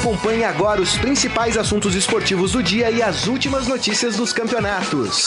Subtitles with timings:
[0.00, 5.26] Acompanhe agora os principais assuntos esportivos do dia e as últimas notícias dos campeonatos.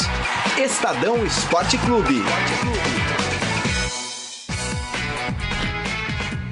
[0.57, 2.23] Estadão Esporte Clube.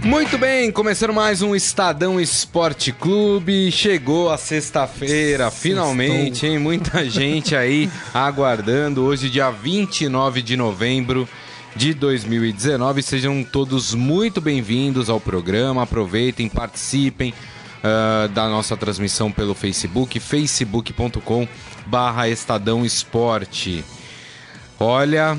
[0.03, 3.71] Muito bem, começando mais um Estadão Esporte Clube.
[3.71, 6.59] Chegou a sexta-feira, finalmente, hein?
[6.59, 9.01] Muita gente aí aguardando.
[9.01, 11.27] Hoje, dia 29 de novembro
[11.73, 13.01] de 2019.
[13.01, 15.83] Sejam todos muito bem-vindos ao programa.
[15.83, 17.33] Aproveitem, participem
[17.83, 21.47] uh, da nossa transmissão pelo Facebook, facebook.com
[21.85, 23.83] barra Estadão Esporte.
[24.79, 25.37] Olha,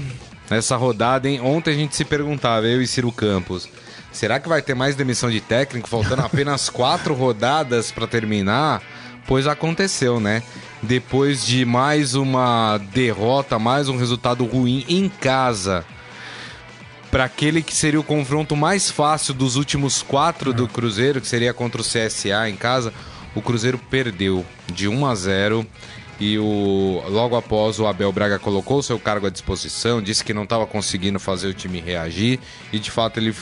[0.51, 1.41] essa rodada, hein?
[1.41, 3.69] Ontem a gente se perguntava, eu e Ciro Campos
[4.13, 8.83] Será que vai ter mais demissão de técnico, faltando apenas quatro rodadas para terminar?
[9.27, 10.43] Pois aconteceu, né?
[10.83, 15.85] Depois de mais uma derrota, mais um resultado ruim em casa,
[17.11, 21.53] para aquele que seria o confronto mais fácil dos últimos quatro do Cruzeiro, que seria
[21.53, 22.93] contra o CSA em casa,
[23.35, 25.67] o Cruzeiro perdeu de 1 a 0
[26.21, 30.45] e o, logo após o Abel Braga colocou seu cargo à disposição, disse que não
[30.45, 32.39] estava conseguindo fazer o time reagir
[32.71, 33.35] e de fato ele,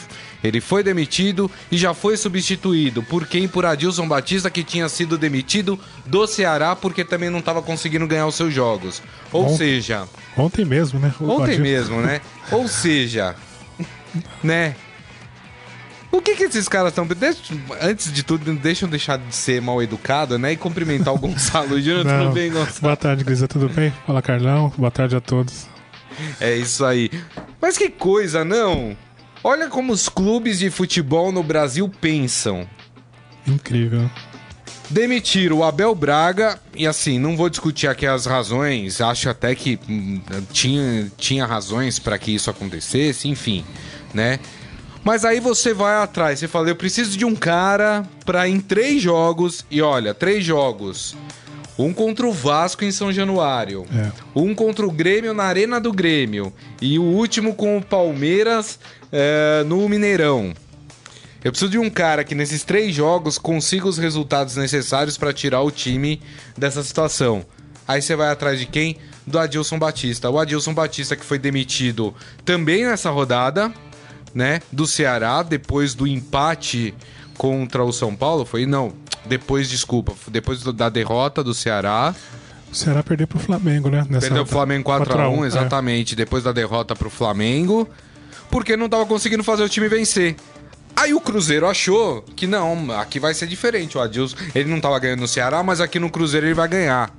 [0.44, 3.48] ele foi demitido e já foi substituído por quem?
[3.48, 8.28] Por Adilson Batista que tinha sido demitido do Ceará porque também não estava conseguindo ganhar
[8.28, 9.03] os seus jogos.
[9.32, 11.12] Ou ontem, seja, ontem mesmo, né?
[11.19, 11.62] O ontem Adilson...
[11.62, 12.20] mesmo, né?
[12.53, 13.34] Ou seja,
[14.42, 14.74] né?
[16.10, 17.06] O que que esses caras estão...
[17.80, 20.52] Antes de tudo, deixam deixar de ser mal educado, né?
[20.52, 22.06] E cumprimentar o Gonçalo Júnior.
[22.06, 22.80] Tudo bem, Gonçalo?
[22.80, 23.46] Boa tarde, Grisa.
[23.46, 23.92] Tudo bem?
[24.06, 24.72] Fala, Carlão.
[24.76, 25.66] Boa tarde a todos.
[26.40, 27.10] É isso aí.
[27.60, 28.96] Mas que coisa, não?
[29.44, 32.66] Olha como os clubes de futebol no Brasil pensam.
[33.46, 34.10] Incrível.
[34.90, 39.78] Demitiram o Abel Braga, e assim, não vou discutir aqui as razões, acho até que
[39.86, 40.18] hum,
[40.50, 43.64] tinha, tinha razões para que isso acontecesse, enfim,
[44.12, 44.38] né?
[45.04, 49.00] Mas aí você vai atrás, você fala, eu preciso de um cara para em três
[49.00, 51.16] jogos, e olha, três jogos.
[51.78, 53.86] Um contra o Vasco em São Januário.
[53.94, 54.10] É.
[54.34, 56.52] Um contra o Grêmio na Arena do Grêmio.
[56.82, 58.80] E o último com o Palmeiras
[59.12, 60.52] é, no Mineirão.
[61.42, 65.62] Eu preciso de um cara que nesses três jogos consiga os resultados necessários para tirar
[65.62, 66.20] o time
[66.56, 67.47] dessa situação.
[67.86, 68.97] Aí você vai atrás de quem?
[69.24, 70.28] Do Adilson Batista.
[70.28, 72.12] O Adilson Batista que foi demitido
[72.44, 73.72] também nessa rodada
[74.34, 76.94] né, do Ceará depois do empate
[77.37, 78.93] contra o São Paulo, foi não,
[79.27, 82.15] depois, desculpa, depois da derrota do Ceará.
[82.71, 84.06] O Ceará perdeu pro Flamengo, né?
[84.09, 86.16] Nessa perdeu pro Flamengo 4 x 1, 1 exatamente, é.
[86.16, 87.89] depois da derrota pro Flamengo,
[88.50, 90.37] porque não tava conseguindo fazer o time vencer.
[90.97, 93.97] Aí o Cruzeiro achou que não, aqui vai ser diferente.
[93.97, 97.12] O Adilson, ele não tava ganhando no Ceará, mas aqui no Cruzeiro ele vai ganhar.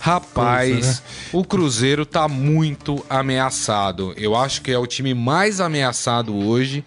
[0.00, 1.06] Rapaz, né?
[1.30, 4.14] o Cruzeiro tá muito ameaçado.
[4.16, 6.82] Eu acho que é o time mais ameaçado hoje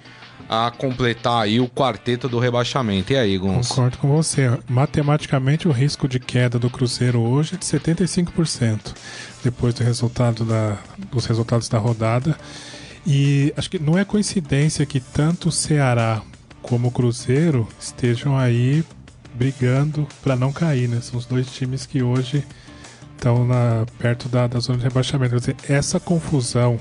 [0.50, 3.14] a completar aí o quarteto do rebaixamento.
[3.14, 3.68] E aí, Gonçalo?
[3.68, 4.60] Concordo com você.
[4.68, 8.96] Matematicamente, o risco de queda do Cruzeiro hoje é de 75%,
[9.44, 10.78] depois do resultado da,
[11.12, 12.36] dos resultados da rodada.
[13.06, 16.22] E acho que não é coincidência que tanto o Ceará
[16.64, 18.84] como o Cruzeiro estejam aí
[19.36, 21.00] brigando para não cair, né?
[21.02, 22.44] São os dois times que hoje
[23.24, 25.38] estão na, perto da, da zona de rebaixamento.
[25.38, 26.78] Dizer, essa confusão,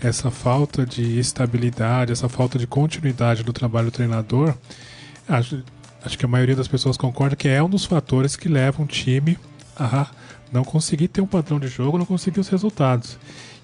[0.00, 4.54] essa falta de estabilidade, essa falta de continuidade do trabalho do treinador,
[5.28, 5.62] acho,
[6.04, 8.88] acho que a maioria das pessoas concorda que é um dos fatores que levam o
[8.88, 9.38] time
[9.78, 10.08] a
[10.52, 13.16] não conseguir ter um padrão de jogo, não conseguir os resultados.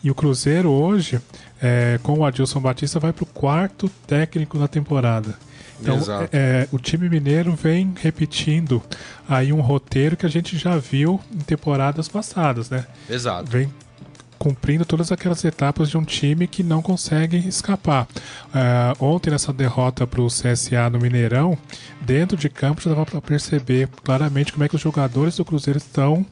[0.03, 1.21] E o Cruzeiro hoje,
[1.61, 5.37] é, com o Adilson Batista, vai para o quarto técnico da temporada.
[5.81, 8.83] Então, é, o time mineiro vem repetindo
[9.29, 12.87] aí um roteiro que a gente já viu em temporadas passadas, né?
[13.09, 13.51] Exato.
[13.51, 13.71] Vem
[14.41, 18.09] cumprindo todas aquelas etapas de um time que não consegue escapar.
[18.47, 21.59] Uh, ontem, nessa derrota para o CSA no Mineirão,
[22.01, 25.77] dentro de campo já dava para perceber claramente como é que os jogadores do Cruzeiro
[25.77, 26.25] estão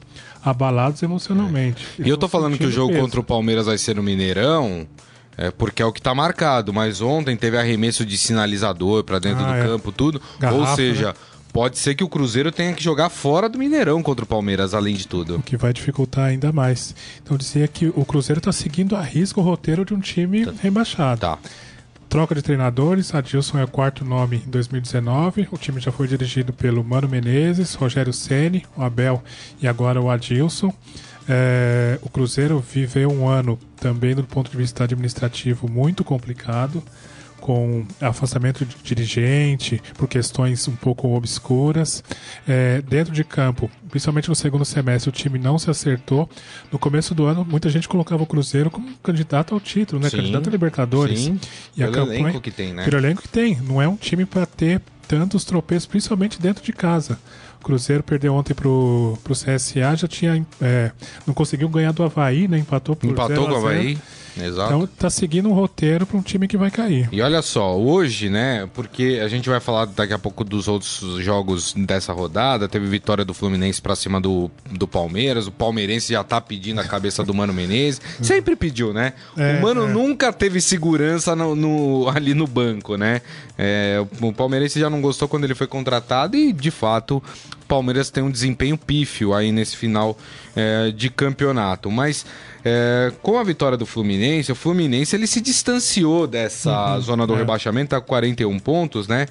[0.43, 1.85] abalados emocionalmente.
[1.99, 2.07] É.
[2.07, 3.03] E eu tô falando que o jogo peso.
[3.03, 4.87] contra o Palmeiras vai ser no Mineirão.
[5.41, 9.45] É porque é o que está marcado, mas ontem teve arremesso de sinalizador para dentro
[9.45, 9.63] ah, do é.
[9.63, 10.21] campo, tudo.
[10.37, 11.13] Garrafa, Ou seja, né?
[11.53, 14.95] pode ser que o Cruzeiro tenha que jogar fora do Mineirão contra o Palmeiras, além
[14.95, 15.37] de tudo.
[15.37, 16.93] O que vai dificultar ainda mais.
[17.23, 20.51] Então dizia que o Cruzeiro está seguindo a risco o roteiro de um time tá.
[20.61, 21.21] rebaixado.
[21.21, 21.39] Tá.
[22.09, 25.47] Troca de treinadores, Adilson é o quarto nome em 2019.
[25.51, 29.23] O time já foi dirigido pelo Mano Menezes, Rogério Ceni, o Abel
[29.61, 30.73] e agora o Adilson.
[31.29, 36.83] É, o Cruzeiro viveu um ano também do ponto de vista administrativo muito complicado,
[37.39, 42.03] com afastamento de dirigente por questões um pouco obscuras.
[42.47, 46.27] É, dentro de campo, principalmente no segundo semestre, o time não se acertou.
[46.71, 50.09] No começo do ano, muita gente colocava o Cruzeiro como candidato ao título, né?
[50.09, 51.19] Sim, candidato a Libertadores.
[51.19, 51.39] Sim.
[51.77, 52.83] E pelo a campanha, elenco que tem, né?
[52.83, 53.55] Pelo elenco que tem.
[53.61, 57.17] Não é um time para ter tantos tropeços, principalmente dentro de casa.
[57.59, 60.45] O Cruzeiro perdeu ontem pro, pro CSA, já tinha.
[60.61, 60.91] É,
[61.27, 62.57] não conseguiu ganhar do Havaí, né?
[62.57, 63.79] Empatou por Empatou com o 0 a 0.
[63.81, 63.97] Havaí.
[64.45, 64.73] Exato.
[64.73, 67.09] Então tá seguindo um roteiro para um time que vai cair.
[67.11, 68.69] E olha só, hoje, né?
[68.73, 72.67] Porque a gente vai falar daqui a pouco dos outros jogos dessa rodada.
[72.67, 75.47] Teve vitória do Fluminense pra cima do, do Palmeiras.
[75.47, 78.01] O palmeirense já tá pedindo a cabeça do Mano Menezes.
[78.21, 79.13] Sempre pediu, né?
[79.37, 79.87] É, o Mano é.
[79.87, 83.21] nunca teve segurança no, no- ali no banco, né?
[83.57, 87.21] É, o, palmeirense já não gostou quando ele foi contratado e, de fato,
[87.69, 90.17] Palmeiras tem um desempenho pífio aí nesse final
[90.55, 91.91] é, de campeonato.
[91.91, 92.25] Mas
[92.65, 97.35] é, com a vitória do Fluminense, o Fluminense ele se distanciou dessa Uhum, zona do
[97.35, 97.37] é.
[97.37, 99.27] rebaixamento, tá com 41 pontos, né?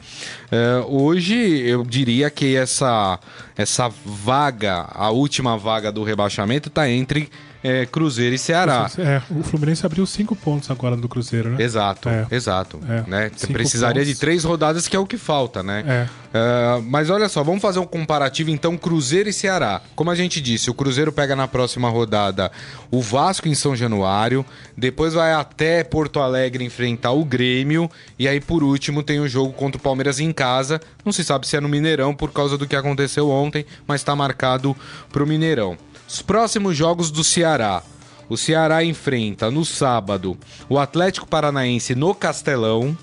[0.51, 3.19] É, hoje eu diria que essa,
[3.59, 7.29] essa vaga, a última vaga do rebaixamento, tá entre
[7.63, 8.89] é, Cruzeiro e Ceará.
[8.99, 11.63] É, o Fluminense abriu cinco pontos agora do Cruzeiro, né?
[11.63, 12.25] Exato, É.
[12.31, 12.79] exato.
[12.89, 13.11] É.
[13.11, 13.31] Né?
[13.35, 14.15] Você precisaria pontos.
[14.15, 16.09] de três rodadas, que é o que falta, né?
[16.33, 19.81] É, mas olha só, vamos fazer um comparativo então Cruzeiro e Ceará.
[19.97, 22.53] Como a gente disse, o Cruzeiro pega na próxima rodada
[22.91, 24.45] o Vasco em São Januário,
[24.77, 29.53] depois vai até Porto Alegre enfrentar o Grêmio e aí por último tem o jogo
[29.53, 30.81] contra o Palmeiras em casa.
[31.05, 33.48] Não se sabe se é no Mineirão por causa do que aconteceu ontem,
[33.87, 34.77] mas está marcado
[35.11, 35.77] pro Mineirão.
[36.09, 37.83] Os próximos jogos do Ceará.
[38.29, 40.37] O Ceará enfrenta no sábado
[40.69, 42.97] o Atlético Paranaense no Castelão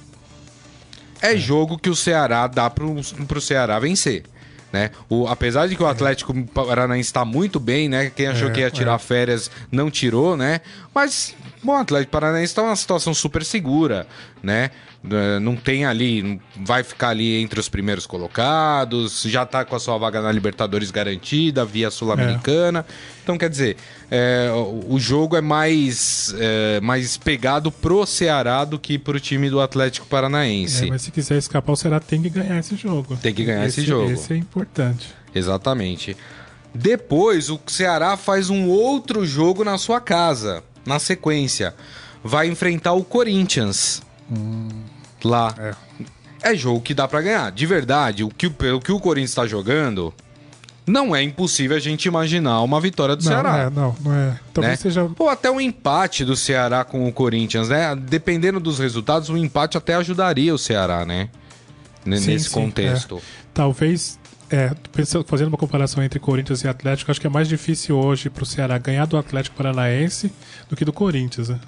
[1.22, 2.96] é jogo que o Ceará dá pro,
[3.28, 4.24] pro Ceará vencer.
[4.76, 4.92] Né?
[5.08, 8.12] O, apesar de que o Atlético Paranaense está muito bem, né?
[8.14, 9.00] Quem achou É, que ia tirar é.
[9.00, 10.60] férias não tirou, né?
[10.94, 11.34] Mas
[11.64, 14.06] bom, o Atlético Paranaense está numa situação super segura,
[14.44, 14.72] né?
[15.42, 19.98] Não tem ali, vai ficar ali entre os primeiros colocados, já está com a sua
[19.98, 22.86] vaga na Libertadores garantida, via Sul-Americana.
[23.26, 23.76] Então, quer dizer,
[24.12, 24.52] é,
[24.88, 30.06] o jogo é mais, é, mais pegado pro Ceará do que pro time do Atlético
[30.06, 30.86] Paranaense.
[30.86, 33.18] É, mas se quiser escapar, o Ceará tem que ganhar esse jogo.
[33.18, 34.12] Tem que ganhar esse jogo.
[34.12, 35.08] Esse é importante.
[35.34, 36.16] Exatamente.
[36.72, 41.74] Depois, o Ceará faz um outro jogo na sua casa, na sequência.
[42.24, 44.04] Vai enfrentar o Corinthians.
[45.24, 45.56] Lá.
[45.58, 46.52] É.
[46.52, 47.52] É jogo que dá pra ganhar.
[47.52, 50.14] De verdade, o que, o que o Corinthians tá jogando,
[50.88, 53.58] não é impossível a gente imaginar uma vitória do Não, Ceará.
[53.58, 54.40] é, não, não é.
[54.54, 54.78] Talvez né?
[54.78, 55.10] seja.
[55.18, 57.96] Ou até um empate do Ceará com o Corinthians, né?
[57.96, 61.30] Dependendo dos resultados, um empate até ajudaria o Ceará, né?
[62.06, 63.22] N- Sim, Nesse sim, contexto.
[63.54, 64.20] Talvez.
[64.48, 68.30] É, pensando, fazendo uma comparação entre Corinthians e Atlético, acho que é mais difícil hoje
[68.30, 70.32] pro Ceará ganhar do Atlético Paranaense
[70.70, 71.60] do que do Corinthians, né?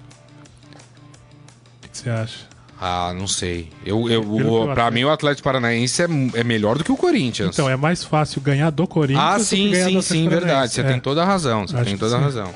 [1.84, 2.38] O que você acha?
[2.80, 3.70] Ah, não sei.
[3.86, 7.50] Eu, eu, o, pra mim, o Atlético Paranaense é, é melhor do que o Corinthians.
[7.54, 10.74] Então, é mais fácil ganhar do Corinthians ah, sim, ganhar do sim, sim, verdade.
[10.74, 10.84] Você É.
[10.84, 11.68] tem toda a razão.
[11.68, 12.24] Você Acho tem toda a sim.
[12.26, 12.54] razão.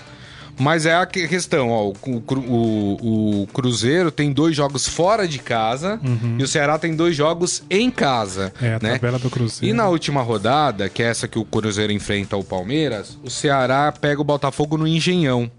[0.60, 1.86] Mas é a que- questão, ó.
[1.88, 6.00] O, o o- Cruzeiro tem dois jogos fora de casa
[6.38, 8.54] e o Ceará tem dois jogos em casa.
[8.62, 8.68] Uhum.
[8.68, 8.92] É, a né?
[8.94, 9.74] tabela do Cruzeiro.
[9.74, 13.92] E na última rodada, que é essa que o Cruzeiro enfrenta o Palmeiras, o Ceará
[13.92, 15.50] pega o Botafogo no Engenhão.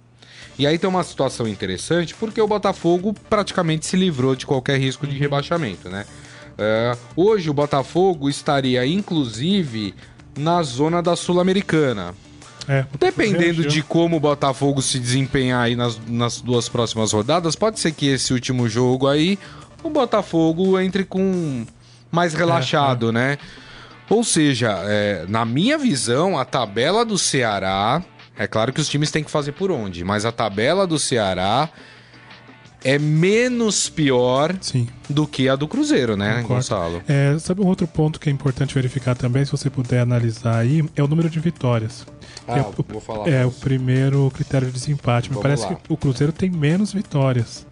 [0.59, 5.07] E aí tem uma situação interessante, porque o Botafogo praticamente se livrou de qualquer risco
[5.07, 6.05] de rebaixamento, né?
[6.59, 9.95] É, hoje o Botafogo estaria, inclusive,
[10.37, 12.15] na zona da Sul-Americana.
[12.69, 17.81] É, Dependendo de como o Botafogo se desempenhar aí nas, nas duas próximas rodadas, pode
[17.81, 19.39] ser que esse último jogo aí
[19.83, 21.67] o Botafogo entre com
[22.11, 23.39] mais relaxado, né?
[24.09, 28.03] Ou seja, é, na minha visão, a tabela do Ceará.
[28.37, 31.69] É claro que os times têm que fazer por onde, mas a tabela do Ceará
[32.85, 34.89] é menos pior Sim.
[35.09, 36.55] do que a do Cruzeiro, né, Concordo.
[36.55, 37.03] Gonçalo?
[37.07, 40.85] É, sabe um outro ponto que é importante verificar também, se você puder analisar aí,
[40.97, 42.07] é o número de vitórias.
[42.47, 45.29] Ah, é, o, vou falar é o primeiro critério de desempate.
[45.29, 45.75] Me Vamos parece lá.
[45.77, 47.67] que o Cruzeiro tem menos vitórias.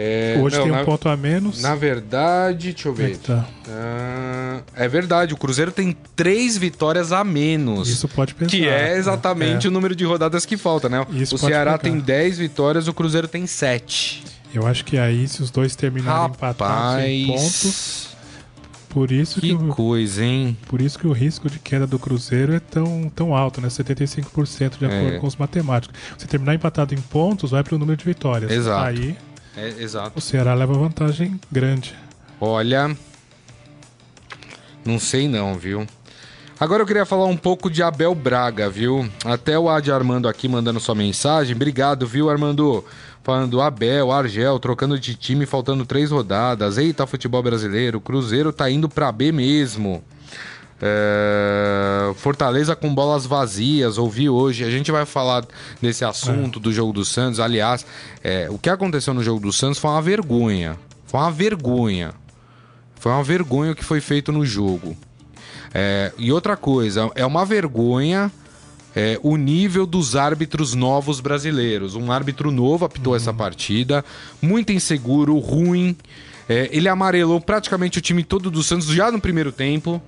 [0.00, 1.60] É, Hoje não, tem um na, ponto a menos.
[1.60, 3.10] Na verdade, deixa eu é ver.
[3.10, 3.44] que tá?
[3.68, 7.88] Ah, é verdade, o Cruzeiro tem três vitórias a menos.
[7.88, 8.50] Isso pode pensar.
[8.50, 9.70] que é exatamente É.
[9.70, 11.04] o número de rodadas que falta, né?
[11.10, 11.78] Isso o Ceará pegar.
[11.78, 14.22] tem 10 vitórias, o Cruzeiro tem 7.
[14.54, 18.16] Eu acho que aí, se os dois terminarem empatados em pontos, Rapaz,
[18.88, 20.56] por isso que, que o, coisa, hein?
[20.68, 23.68] por isso que o risco de queda do Cruzeiro é tão, tão alto, né?
[23.68, 25.18] 75% de acordo É.
[25.18, 25.98] com os matemáticos.
[26.16, 28.50] Se terminar empatado em pontos, vai para o número de vitórias.
[28.50, 28.84] Exato.
[28.86, 29.16] Aí
[29.58, 30.18] É, exato.
[30.18, 31.94] o Ceará leva vantagem grande.
[32.40, 32.96] Olha,
[34.84, 35.84] não sei não, viu?
[36.60, 39.08] Agora eu queria falar um pouco de Abel Braga, viu?
[39.24, 41.54] Até o Adi Armando aqui mandando sua mensagem.
[41.54, 42.84] Obrigado, viu, Armando?
[43.22, 46.78] Falando Abel, Argel, trocando de time, faltando três rodadas.
[46.78, 50.02] Eita, futebol brasileiro, Cruzeiro tá indo pra B mesmo.
[50.80, 54.64] É, Fortaleza com bolas vazias, ouvi hoje.
[54.64, 55.44] A gente vai falar
[55.80, 57.40] desse assunto do jogo do Santos.
[57.40, 57.84] Aliás,
[58.22, 60.78] é, o que aconteceu no jogo do Santos foi uma vergonha.
[61.06, 62.12] Foi uma vergonha.
[62.96, 64.96] Foi uma vergonha o que foi feito no jogo.
[65.72, 68.30] É, e outra coisa, é uma vergonha
[68.94, 71.94] é, o nível dos árbitros novos brasileiros.
[71.94, 74.04] Um árbitro novo apitou essa partida,
[74.40, 75.96] muito inseguro, ruim.
[76.48, 80.02] É, ele amarelou praticamente o time todo do Santos já no primeiro tempo,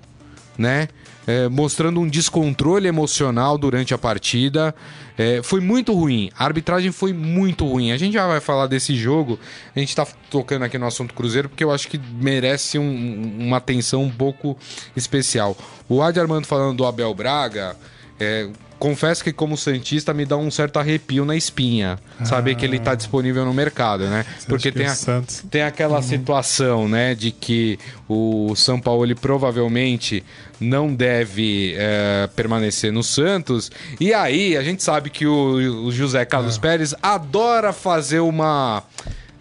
[0.61, 0.89] né?
[1.27, 4.75] É, mostrando um descontrole emocional durante a partida.
[5.17, 6.31] É, foi muito ruim.
[6.39, 7.93] A arbitragem foi muito ruim.
[7.93, 9.39] A gente já vai falar desse jogo.
[9.75, 13.57] A gente tá tocando aqui no assunto Cruzeiro porque eu acho que merece um- uma
[13.59, 14.57] atenção um pouco
[14.97, 15.57] especial.
[15.89, 17.77] O Adi Armando falando do Abel Braga.
[18.23, 18.49] é,
[18.81, 21.99] confesso que, como Santista, me dá um certo arrepio na espinha.
[22.25, 24.25] Saber que ele tá disponível no mercado, né?
[24.49, 30.25] Porque tem o a, tem aquela situação, né, de que o São Paulo ele provavelmente
[30.59, 33.71] não deve é, permanecer no Santos.
[34.01, 38.83] E aí a gente sabe que o, o José Carlos Pérez adora fazer uma.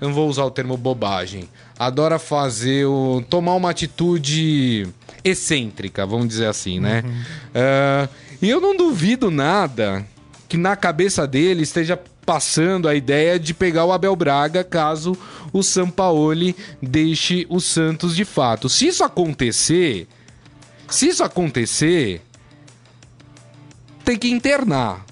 [0.01, 1.49] Eu não vou usar o termo bobagem.
[1.77, 3.23] Adora fazer o.
[3.29, 4.85] tomar uma atitude
[5.23, 7.03] excêntrica, vamos dizer assim, né?
[7.53, 8.07] É,
[8.41, 10.05] e eu não duvido nada
[10.47, 15.17] que na cabeça dele esteja passando a ideia de pegar o Abel Braga caso
[15.51, 18.69] o Sampaoli deixe o Santos de fato.
[18.69, 20.07] Se isso acontecer,
[20.87, 22.21] se isso acontecer,
[24.05, 25.05] tem que internar.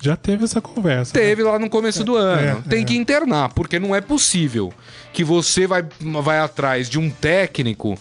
[0.00, 1.18] já teve essa conversa.
[1.18, 1.24] né?
[1.24, 2.62] Teve lá no começo do ano.
[2.66, 2.84] é, Tem é.
[2.84, 4.72] que internar, porque não é possível
[5.12, 5.84] que você vai,
[6.22, 7.98] vai atrás de um técnico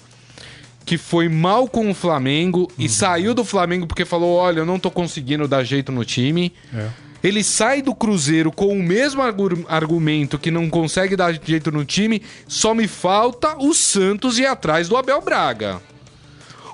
[0.86, 2.68] que foi mal com o Flamengo Uhum.
[2.80, 6.52] e saiu do Flamengo porque falou: olha, eu não tô conseguindo dar jeito no time.
[6.74, 6.88] É.
[7.22, 11.84] Ele sai do Cruzeiro com o mesmo argu- argumento que não consegue dar jeito no
[11.84, 15.82] time, só me falta o Santos ir atrás do Abel Braga.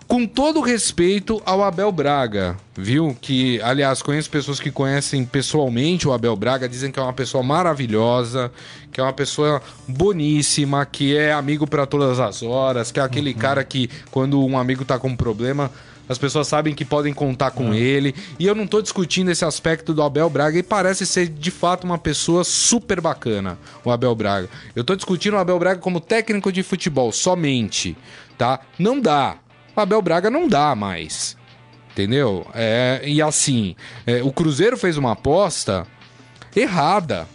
[0.07, 3.17] Com todo respeito ao Abel Braga, viu?
[3.19, 7.43] Que, aliás, conheço pessoas que conhecem pessoalmente o Abel Braga, dizem que é uma pessoa
[7.43, 8.51] maravilhosa,
[8.91, 13.33] que é uma pessoa boníssima, que é amigo para todas as horas, que é aquele
[13.33, 15.71] cara que, quando um amigo tá com um problema,
[16.07, 18.13] as pessoas sabem que podem contar com ele.
[18.37, 21.83] E eu não tô discutindo esse aspecto do Abel Braga e parece ser de fato
[21.83, 24.49] uma pessoa super bacana, o Abel Braga.
[24.75, 27.97] Eu tô discutindo o Abel Braga como técnico de futebol somente,
[28.37, 28.59] tá?
[28.77, 29.37] Não dá.
[29.75, 31.37] Abel Braga não dá mais.
[31.91, 32.45] Entendeu?
[32.53, 35.87] É, e assim, é, o Cruzeiro fez uma aposta
[36.55, 37.27] errada.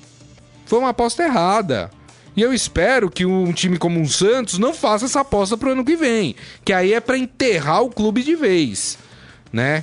[0.66, 1.90] Foi uma aposta errada.
[2.37, 5.85] E eu espero que um time como o Santos não faça essa aposta pro ano
[5.85, 6.37] que vem.
[6.64, 8.99] Que aí é pra enterrar o clube de vez.
[9.52, 9.82] Né?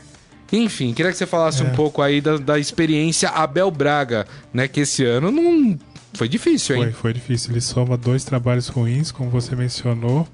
[0.52, 4.68] Enfim, queria que você falasse um pouco aí da, da experiência Abel Braga, né?
[4.68, 5.78] Que esse ano não.
[6.14, 6.84] Foi difícil, hein?
[6.84, 7.52] Foi, foi difícil.
[7.52, 10.26] Ele soma dois trabalhos ruins, como você mencionou,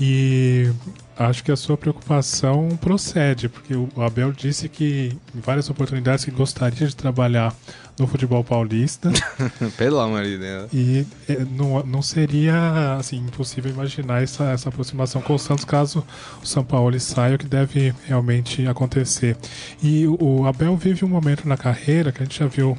[0.00, 0.70] e
[1.18, 6.30] acho que a sua preocupação procede, porque o Abel disse que em várias oportunidades que
[6.30, 7.54] gostaria de trabalhar
[7.98, 9.10] no futebol paulista
[9.78, 10.70] Pelo amor de Deus.
[10.72, 16.04] e eh, não, não seria assim impossível imaginar essa, essa aproximação com o Santos caso
[16.42, 19.36] o São Paulo saia, o que deve realmente acontecer.
[19.82, 22.76] E o, o Abel vive um momento na carreira que a gente já viu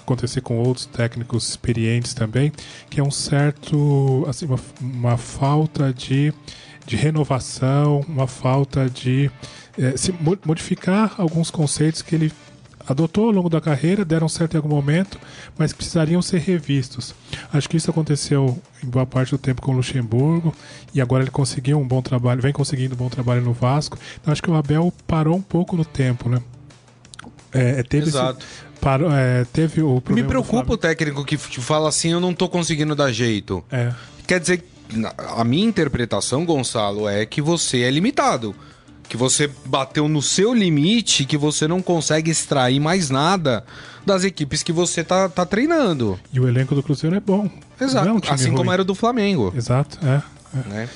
[0.00, 2.52] acontecer com outros técnicos experientes também,
[2.88, 6.32] que é um certo assim uma, uma falta de
[6.86, 9.30] de renovação, uma falta de
[9.78, 12.32] eh, se mo- modificar alguns conceitos que ele
[12.86, 15.18] adotou ao longo da carreira, deram certo em algum momento,
[15.56, 17.14] mas que precisariam ser revistos.
[17.50, 20.54] Acho que isso aconteceu em boa parte do tempo com o Luxemburgo
[20.92, 23.98] e agora ele conseguiu um bom trabalho, vem conseguindo um bom trabalho no Vasco.
[24.20, 26.42] Então acho que o Abel parou um pouco no tempo, né?
[27.52, 28.44] É, teve esse- Exato.
[28.80, 32.34] parou, é, teve o Me problema do preocupa o técnico que fala assim: eu não
[32.34, 33.64] tô conseguindo dar jeito.
[33.70, 33.92] É,
[34.26, 34.64] Quer dizer, na-
[35.36, 38.54] a minha interpretação, Gonçalo, é que você é limitado.
[39.08, 43.64] Que você bateu no seu limite, que você não consegue extrair mais nada
[44.04, 46.18] das equipes que você tá, tá treinando.
[46.32, 47.50] e o elenco do Cruzeiro é bom.
[47.80, 48.08] Exato.
[48.08, 48.72] É um assim como ruim.
[48.72, 49.52] era o do Flamengo.
[49.56, 50.22] Exato, é.
[50.56, 50.68] é.
[50.68, 50.88] Né?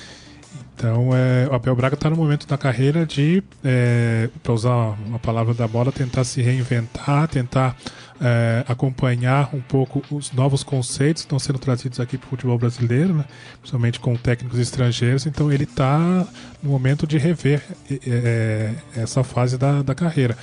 [0.74, 5.18] Então, é, o Abel Braga está no momento da carreira de, é, para usar uma
[5.18, 7.76] palavra da bola, tentar se reinventar, tentar
[8.20, 12.58] é, acompanhar um pouco os novos conceitos que estão sendo trazidos aqui para o futebol
[12.58, 13.24] brasileiro, né?
[13.60, 15.26] principalmente com técnicos estrangeiros.
[15.26, 16.26] Então, ele está
[16.62, 20.36] no momento de rever é, é, essa fase da, da carreira.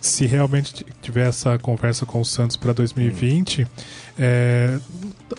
[0.00, 3.66] Se realmente tiver essa conversa com o Santos para 2020,
[4.18, 4.78] é,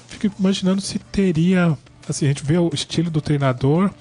[0.07, 1.77] fico imaginando se teria.
[2.07, 3.91] Assim, a gente vê o estilo do treinador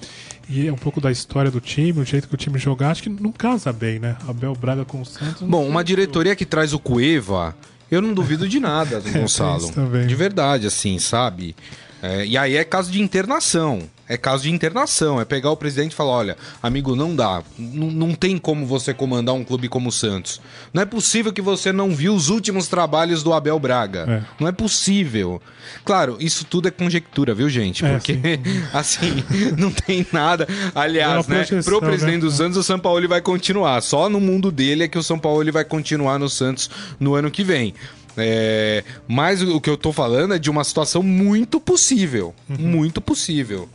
[0.49, 3.09] e um pouco da história do time, o jeito que o time jogar, acho que
[3.09, 4.15] não casa bem, né?
[4.27, 5.41] Abel Braga com o Santos.
[5.43, 7.55] Bom, uma diretoria que traz o Cueva,
[7.91, 9.71] eu não duvido de nada, tem Gonçalo.
[9.71, 10.07] também.
[10.07, 11.55] De verdade, assim, sabe?
[12.01, 13.83] É, e aí é caso de internação.
[14.09, 15.19] É caso de internação.
[15.19, 17.43] É pegar o presidente e falar: olha, amigo, não dá.
[17.57, 20.41] N não tem como você comandar um clube como o Santos.
[20.73, 24.05] Não é possível que você não viu os últimos trabalhos do Abel Braga.
[24.07, 24.23] É.
[24.39, 25.41] Não é possível.
[25.83, 27.85] Claro, isso tudo é conjectura, viu, gente?
[27.85, 28.17] É, Porque,
[28.73, 29.23] assim,
[29.57, 30.47] não tem nada.
[30.73, 31.45] Aliás, né?
[31.63, 32.19] Pro presidente né?
[32.19, 33.81] do Santos, o São Paulo vai continuar.
[33.81, 37.29] Só no mundo dele é que o São Paulo vai continuar no Santos no ano
[37.29, 37.73] que vem.
[38.17, 42.33] É, mas o que eu tô falando é de uma situação muito possível.
[42.49, 42.57] Uhum.
[42.57, 43.69] Muito possível.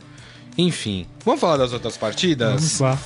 [0.57, 2.77] Enfim, vamos falar das outras partidas?
[2.77, 2.99] Vamos lá.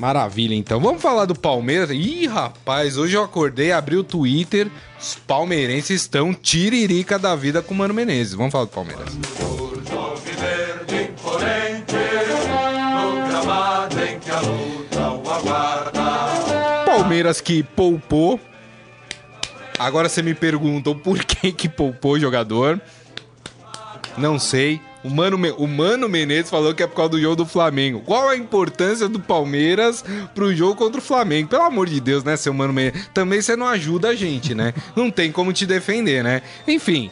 [0.00, 0.80] Maravilha, então.
[0.80, 1.90] Vamos falar do Palmeiras.
[1.90, 4.70] Ih, rapaz, hoje eu acordei, abri o Twitter.
[4.98, 8.32] Os palmeirenses estão tiririca da vida com o Mano Menezes.
[8.32, 9.18] Vamos falar do Palmeiras.
[16.86, 18.40] Palmeiras que poupou.
[19.78, 22.80] Agora você me pergunta por que que poupou o jogador.
[24.16, 24.80] Não sei.
[25.02, 28.00] O Mano, o Mano Menezes falou que é por causa do jogo do Flamengo.
[28.00, 30.04] Qual a importância do Palmeiras
[30.34, 31.48] pro jogo contra o Flamengo?
[31.48, 33.08] Pelo amor de Deus, né, seu Mano Menezes?
[33.14, 34.74] Também você não ajuda a gente, né?
[34.94, 36.42] Não tem como te defender, né?
[36.68, 37.10] Enfim,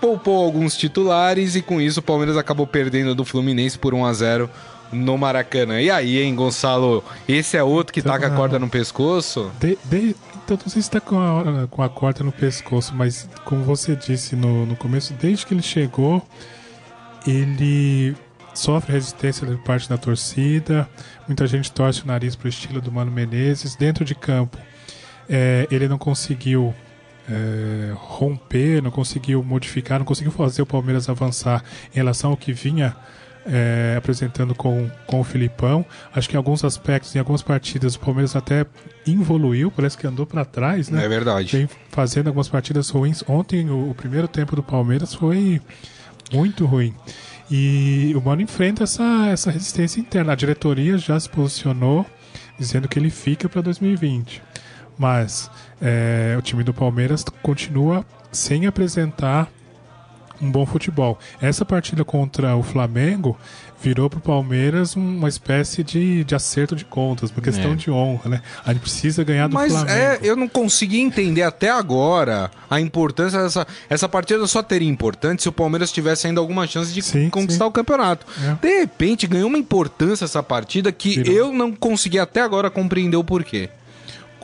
[0.00, 4.12] poupou alguns titulares e com isso o Palmeiras acabou perdendo do Fluminense por 1 a
[4.12, 4.50] 0
[4.92, 5.80] no Maracanã.
[5.80, 7.02] E aí, hein, Gonçalo?
[7.28, 9.50] Esse é outro que tá com a corda no pescoço?
[9.58, 13.28] De, de, então, não sei se tá com a, com a corda no pescoço, mas
[13.44, 16.22] como você disse no, no começo, desde que ele chegou
[17.26, 18.16] ele
[18.54, 20.88] sofre resistência da parte da torcida,
[21.26, 23.74] muita gente torce o nariz para o estilo do Mano Menezes.
[23.74, 24.58] Dentro de campo,
[25.28, 26.74] é, ele não conseguiu
[27.28, 32.52] é, romper, não conseguiu modificar, não conseguiu fazer o Palmeiras avançar em relação ao que
[32.52, 32.94] vinha
[33.46, 35.84] é, apresentando com, com o Filipão.
[36.14, 38.66] Acho que em alguns aspectos, em algumas partidas, o Palmeiras até
[39.06, 41.04] evoluiu, parece que andou para trás, né?
[41.04, 41.56] É verdade.
[41.56, 43.22] Vem fazendo algumas partidas ruins.
[43.28, 45.60] Ontem, o, o primeiro tempo do Palmeiras foi
[46.34, 46.94] muito ruim.
[47.50, 50.32] E o Mano enfrenta essa, essa resistência interna.
[50.32, 52.04] A diretoria já se posicionou
[52.58, 54.42] dizendo que ele fica para 2020.
[54.98, 55.50] Mas
[55.80, 59.48] é, o time do Palmeiras continua sem apresentar
[60.40, 61.18] um bom futebol.
[61.40, 63.36] Essa partida contra o Flamengo
[63.80, 67.74] virou para o Palmeiras uma espécie de, de acerto de contas, uma questão é.
[67.74, 68.42] de honra, né?
[68.64, 69.92] A gente precisa ganhar do Mas Flamengo.
[69.92, 74.88] Mas é, eu não consegui entender até agora a importância dessa essa partida só teria
[74.88, 77.68] importante se o Palmeiras tivesse ainda alguma chance de sim, conquistar sim.
[77.68, 78.26] o campeonato.
[78.42, 78.54] É.
[78.66, 81.34] De repente ganhou uma importância essa partida que virou.
[81.34, 83.68] eu não consegui até agora compreender o porquê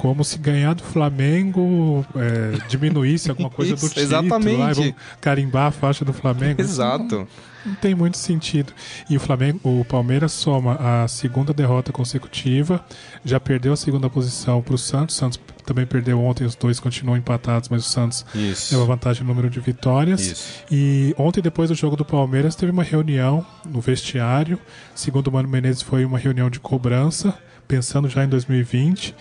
[0.00, 4.06] como se ganhar do Flamengo é, diminuísse alguma coisa Isso, do título.
[4.06, 4.88] Exatamente.
[4.88, 6.58] Lá, carimbar a faixa do Flamengo.
[6.58, 7.16] Exato.
[7.16, 7.28] Não,
[7.66, 8.72] não, tem muito sentido.
[9.10, 12.82] E o Flamengo, o Palmeiras soma a segunda derrota consecutiva,
[13.22, 15.16] já perdeu a segunda posição para o Santos.
[15.16, 18.74] O Santos também perdeu ontem, os dois continuam empatados, mas o Santos Isso.
[18.74, 20.22] leva vantagem no número de vitórias.
[20.22, 20.64] Isso.
[20.70, 24.58] E ontem, depois do jogo do Palmeiras, teve uma reunião no vestiário.
[24.94, 27.38] Segundo o Mano Menezes, foi uma reunião de cobrança
[27.70, 29.14] pensando já em 2020.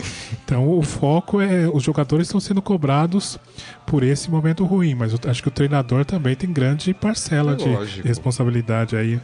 [0.43, 3.37] Então o foco é os jogadores estão sendo cobrados
[3.85, 7.55] por esse momento ruim, mas eu acho que o treinador também tem grande parcela é
[7.55, 9.19] de responsabilidade aí.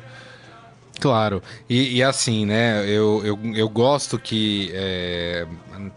[0.99, 5.45] Claro, e, e, assim, né, eu, eu, eu gosto que é,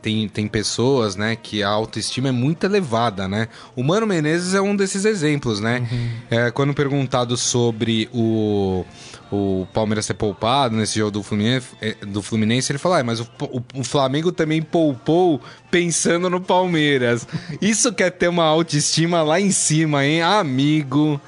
[0.03, 3.47] tem, tem pessoas, né, que a autoestima é muito elevada, né?
[3.77, 5.87] O Mano Menezes é um desses exemplos, né?
[5.89, 6.11] Uhum.
[6.31, 8.85] É, quando perguntado sobre o
[9.31, 13.21] o Palmeiras ser poupado nesse jogo do Fluminense, é, do Fluminense ele fala, ah, mas
[13.21, 17.27] o, o, o, Flamengo também poupou pensando no Palmeiras.
[17.61, 20.23] Isso quer ter uma autoestima lá em cima, hein?
[20.23, 21.21] Amigo.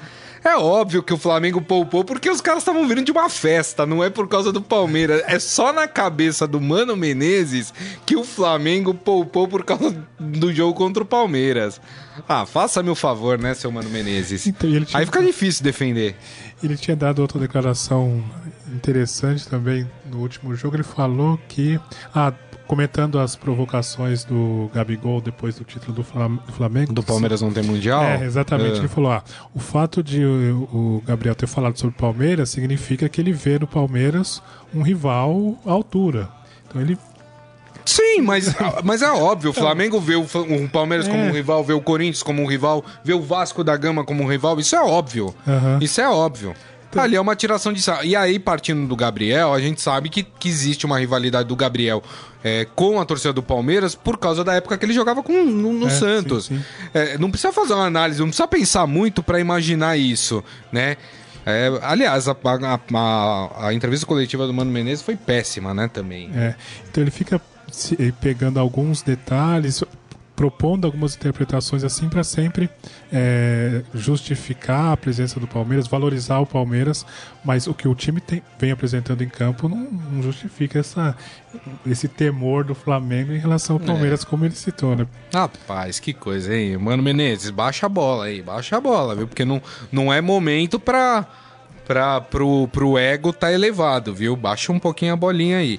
[0.43, 4.03] É óbvio que o Flamengo poupou porque os caras estavam vindo de uma festa, não
[4.03, 5.21] é por causa do Palmeiras.
[5.27, 7.71] É só na cabeça do Mano Menezes
[8.07, 11.79] que o Flamengo poupou por causa do jogo contra o Palmeiras.
[12.27, 14.47] Ah, faça-me o favor, né, seu Mano Menezes?
[14.47, 16.15] Então, Aí fica difícil defender.
[16.63, 18.23] Ele tinha dado outra declaração
[18.73, 20.75] interessante também no último jogo.
[20.75, 21.79] Ele falou que.
[22.13, 22.33] Ah,
[22.71, 26.05] comentando as provocações do Gabigol depois do título do,
[26.53, 26.93] Flamengo.
[26.93, 28.01] Do Palmeiras não tem mundial?
[28.01, 28.75] É, exatamente.
[28.75, 28.77] É.
[28.77, 29.21] Ele falou: ah,
[29.53, 33.67] o fato de o, Gabriel ter falado sobre o Palmeiras significa que ele vê no
[33.67, 34.41] Palmeiras
[34.73, 36.29] um rival à altura.
[36.65, 36.97] Então ele
[37.91, 39.51] Sim, mas, mas é óbvio.
[39.51, 41.11] O Flamengo vê o, o Palmeiras é.
[41.11, 44.23] como um rival, vê o Corinthians como um rival, vê o Vasco da Gama como
[44.23, 44.59] um rival.
[44.59, 45.35] Isso é óbvio.
[45.45, 45.79] Uhum.
[45.81, 46.53] Isso é óbvio.
[46.89, 47.03] Então...
[47.03, 50.47] Ali é uma tiração de E aí, partindo do Gabriel, a gente sabe que, que
[50.47, 52.01] existe uma rivalidade do Gabriel
[52.43, 55.73] é, com a torcida do Palmeiras por causa da época que ele jogava com, no,
[55.73, 56.45] no é, Santos.
[56.45, 56.63] Sim, sim.
[56.93, 60.95] É, não precisa fazer uma análise, não precisa pensar muito para imaginar isso, né?
[61.45, 66.29] É, aliás, a, a, a, a, entrevista coletiva do Mano Menezes foi péssima, né, também.
[66.35, 66.53] É,
[66.87, 67.41] então ele fica
[68.19, 69.83] pegando alguns detalhes,
[70.41, 72.67] propondo algumas interpretações assim para sempre
[73.13, 77.05] é, justificar a presença do Palmeiras, valorizar o Palmeiras,
[77.45, 81.15] mas o que o time tem, vem apresentando em campo não, não, justifica essa,
[81.85, 84.25] esse temor do Flamengo em relação ao Palmeiras, é.
[84.25, 85.05] como ele citou, né?
[85.31, 86.75] Rapaz, que coisa, hein?
[86.75, 89.27] Mano Menezes, baixa a bola aí, baixa a bola, viu?
[89.27, 91.27] Porque não, não é momento para
[91.91, 94.33] para pro, pro ego tá elevado, viu?
[94.33, 95.77] Baixa um pouquinho a bolinha aí.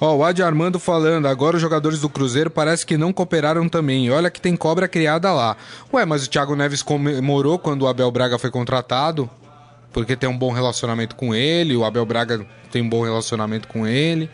[0.00, 4.10] Ó, o Adi Armando falando, agora os jogadores do Cruzeiro parece que não cooperaram também.
[4.10, 5.56] Olha que tem cobra criada lá.
[5.94, 9.30] Ué, mas o Thiago Neves comemorou quando o Abel Braga foi contratado,
[9.92, 13.86] porque tem um bom relacionamento com ele, o Abel Braga tem um bom relacionamento com
[13.86, 14.28] ele.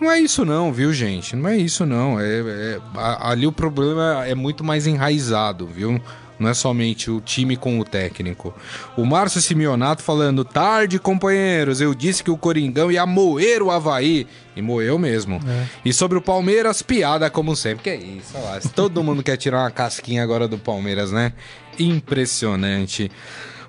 [0.00, 1.34] Não é isso não, viu, gente?
[1.34, 2.20] Não é isso não.
[2.20, 2.80] É, é,
[3.18, 6.00] ali o problema é muito mais enraizado, viu?
[6.40, 8.54] Não é somente o time com o técnico.
[8.96, 14.26] O Márcio Simeonato falando: tarde, companheiros, eu disse que o Coringão ia moer o Havaí.
[14.56, 15.40] E moeu mesmo.
[15.46, 15.66] É.
[15.84, 17.84] E sobre o Palmeiras, piada como sempre.
[17.84, 18.60] Que é isso, olha lá.
[18.74, 21.32] Todo mundo quer tirar uma casquinha agora do Palmeiras, né?
[21.78, 23.10] Impressionante.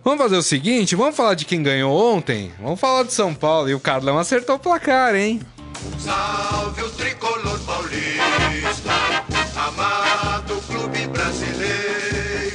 [0.03, 2.51] Vamos fazer o seguinte, vamos falar de quem ganhou ontem?
[2.59, 3.69] Vamos falar de São Paulo.
[3.69, 5.39] E o Carlão acertou o placar, hein?
[5.99, 7.40] Salve o tricolor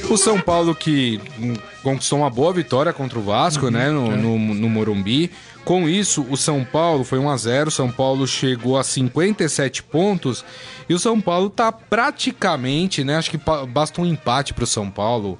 [0.09, 1.19] O São Paulo que
[1.83, 4.15] conquistou uma boa vitória contra o Vasco, uhum, né, no, é.
[4.15, 5.29] no, no, Morumbi.
[5.65, 10.45] Com isso, o São Paulo foi 1 a 0 São Paulo chegou a 57 pontos.
[10.87, 13.17] E o São Paulo tá praticamente, né?
[13.17, 13.39] Acho que
[13.69, 15.37] basta um empate para o São Paulo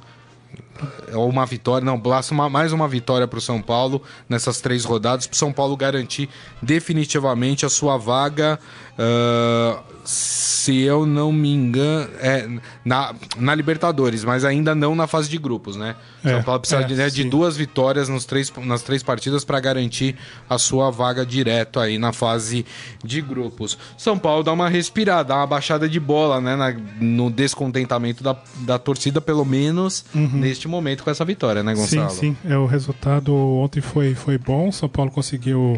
[1.14, 4.86] ou uma vitória, não, basta uma, mais uma vitória para o São Paulo nessas três
[4.86, 6.30] rodadas, para o São Paulo garantir
[6.62, 8.60] definitivamente a sua vaga.
[8.94, 12.48] Uh, se eu não me engano, é,
[12.86, 15.98] na, na Libertadores, mas ainda não na fase de grupos, né?
[16.24, 19.44] É, São Paulo precisa é, de, né, de, duas vitórias nos três, nas três partidas
[19.44, 20.16] para garantir
[20.50, 22.66] a sua vaga direto aí na fase
[23.04, 23.78] de grupos.
[23.98, 26.56] São Paulo dá uma respirada, dá uma baixada de bola, né?
[26.56, 30.30] Na, no descontentamento da, da torcida, pelo menos uhum.
[30.36, 32.10] neste momento com essa vitória, né, Gonçalo?
[32.12, 32.38] Sim, sim.
[32.50, 34.72] É, o resultado ontem foi, foi bom.
[34.72, 35.78] São Paulo conseguiu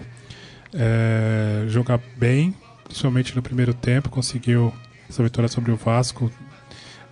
[0.72, 2.54] é, jogar bem
[2.90, 4.74] principalmente no primeiro tempo, conseguiu
[5.08, 6.30] essa vitória sobre o Vasco,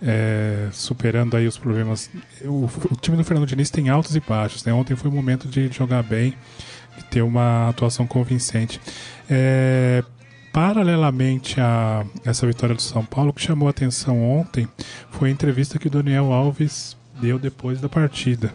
[0.02, 2.10] é, superando aí os problemas.
[2.42, 4.64] O, o, time do Fernando Diniz tem altos e baixos.
[4.64, 4.72] Né?
[4.72, 6.34] Ontem foi o momento de jogar bem
[6.98, 8.80] e ter uma atuação convincente.
[9.30, 10.02] É,
[10.52, 14.68] paralelamente a essa vitória do São Paulo, o que chamou a atenção ontem
[15.10, 18.52] foi a entrevista que o Daniel Alves deu depois da partida.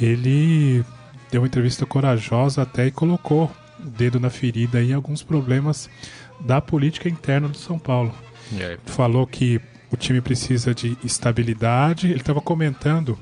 [0.00, 0.84] Ele
[1.30, 5.88] deu uma entrevista corajosa até e colocou o dedo na ferida e alguns problemas
[6.44, 8.14] da política interna do São Paulo.
[8.86, 12.08] Falou que o time precisa de estabilidade.
[12.08, 13.18] Ele estava comentando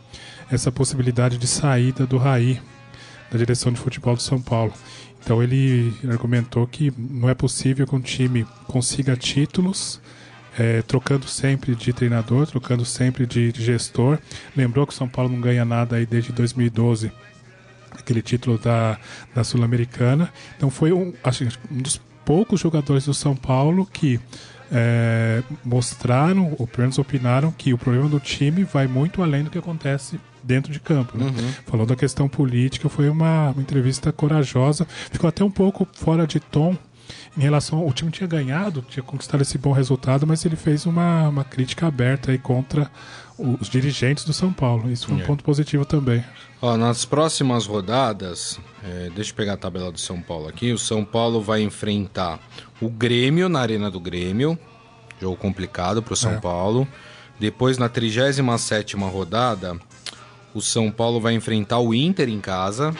[0.50, 2.60] essa possibilidade de saída do Raí
[3.30, 4.72] da direção de futebol do São Paulo.
[5.22, 10.00] Então ele argumentou que não é possível que um time consiga títulos
[10.58, 14.18] é, trocando sempre de treinador, trocando sempre de, de, gestor.
[14.56, 17.12] Lembrou que o São Paulo não ganha nada aí desde 2012,
[17.92, 18.98] aquele título da,
[19.34, 20.32] da Sul-Americana.
[20.56, 24.20] Então foi um, acho, um dos poucos jogadores do São Paulo que
[24.70, 29.50] é, mostraram, ou pelo menos opinaram, que o problema do time vai muito além do
[29.50, 31.18] que acontece dentro de campo.
[31.18, 31.26] Né?
[31.26, 31.52] Uhum.
[31.66, 36.38] Falou da questão política, foi uma, uma, entrevista corajosa, ficou até um pouco fora de
[36.38, 36.76] tom
[37.36, 37.86] em relação.
[37.86, 41.86] O time tinha ganhado, tinha conquistado esse bom resultado, mas ele fez uma, uma crítica
[41.86, 42.90] aberta aí contra
[43.60, 44.90] os dirigentes do São Paulo.
[44.90, 45.24] Isso foi um é.
[45.24, 46.22] ponto positivo também.
[46.60, 50.72] Ó, nas próximas rodadas, é, deixa eu pegar a tabela do São Paulo aqui.
[50.72, 52.38] O São Paulo vai enfrentar
[52.80, 54.58] o Grêmio na Arena do Grêmio.
[55.20, 56.36] Jogo complicado para o São é.
[56.36, 56.86] Paulo.
[57.38, 59.78] Depois, na 37 rodada,
[60.54, 62.94] o São Paulo vai enfrentar o Inter em casa.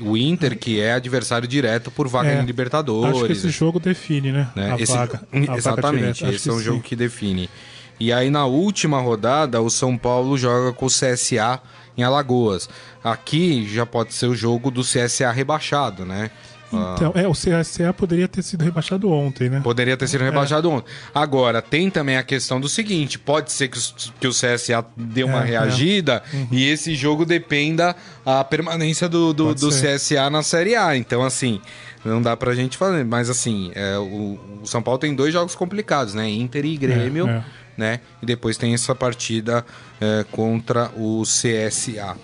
[0.00, 3.16] O Inter, que é adversário direto por vaga é, em Libertadores.
[3.16, 4.48] Acho que esse jogo define, né?
[4.54, 4.76] né?
[4.78, 5.20] Esse, vaga,
[5.56, 7.50] exatamente, esse é um jogo que define.
[7.98, 11.60] E aí, na última rodada, o São Paulo joga com o CSA
[11.96, 12.68] em Alagoas.
[13.02, 16.30] Aqui já pode ser o jogo do CSA rebaixado, né?
[16.72, 19.60] Então, é, o CSA poderia ter sido rebaixado ontem, né?
[19.62, 20.24] Poderia ter sido é.
[20.24, 20.72] rebaixado é.
[20.72, 20.90] ontem.
[21.14, 23.78] Agora, tem também a questão do seguinte: pode ser que,
[24.20, 26.48] que o CSA dê uma é, é, reagida uhum.
[26.50, 30.96] e esse jogo dependa a permanência do, do, do CSA na Série A.
[30.96, 31.60] Então, assim,
[32.04, 33.04] não dá pra gente fazer.
[33.04, 36.28] Mas, assim, é, o, o, São Paulo tem dois jogos complicados, né?
[36.28, 37.28] Inter e Grêmio.
[37.28, 37.44] É,
[37.76, 38.00] né?
[38.22, 39.64] E depois tem essa partida
[40.00, 42.16] é, contra o CSA.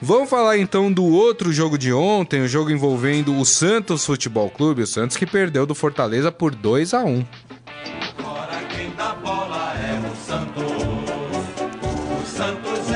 [0.00, 4.82] Vamos falar então do outro jogo de ontem, o jogo envolvendo o Santos Futebol Clube,
[4.82, 7.24] o Santos que perdeu do Fortaleza por 2 a 1.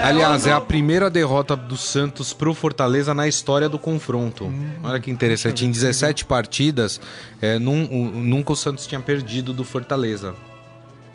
[0.02, 4.44] Aliás, é a primeira derrota do Santos pro Fortaleza na história do confronto.
[4.44, 5.64] Hum, Olha que interessante.
[5.64, 7.00] Em 17 partidas,
[7.40, 10.34] é, num, nunca o Santos tinha perdido do Fortaleza.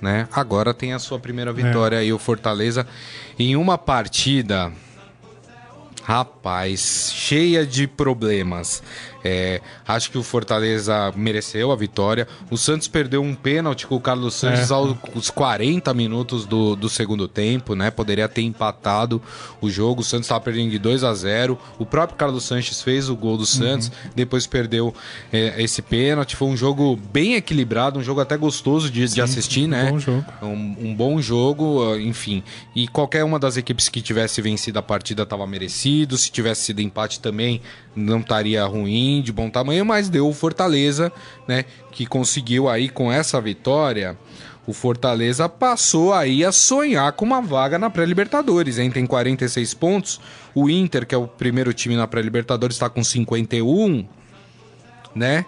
[0.01, 0.27] Né?
[0.31, 2.87] Agora tem a sua primeira vitória aí, o Fortaleza,
[3.37, 4.71] em uma partida.
[6.03, 8.83] Rapaz, cheia de problemas.
[9.27, 12.27] É, acho que o Fortaleza mereceu a vitória.
[12.51, 14.73] O Santos perdeu um pênalti com o Carlos Sanches É.
[14.75, 17.89] aos 40 minutos do, do segundo tempo, né?
[17.89, 19.19] Poderia ter empatado
[19.59, 20.01] o jogo.
[20.01, 23.35] O Santos estava perdendo de 2 a 0 O próprio Carlos Sanches fez o gol
[23.35, 24.93] do Santos, depois perdeu
[25.33, 26.35] é, esse pênalti.
[26.35, 29.89] Foi um jogo bem equilibrado, um jogo até gostoso de, de assistir, um né?
[29.89, 30.25] bom jogo.
[30.43, 32.43] Um, um bom jogo, uh, enfim.
[32.75, 36.15] E qualquer uma das equipes que tivesse vencido a partida estava merecido.
[36.15, 37.59] Se tivesse sido empate também,
[37.95, 41.11] não estaria ruim, de bom tamanho, mas deu o Fortaleza,
[41.47, 41.65] né?
[41.91, 44.17] Que conseguiu aí com essa vitória.
[44.67, 48.89] O Fortaleza passou aí a sonhar com uma vaga na pré-Libertadores, hein?
[48.89, 50.19] Tem 46 pontos.
[50.55, 54.07] O Inter, que é o primeiro time na pré-Libertadores, está com 51,
[55.13, 55.45] né?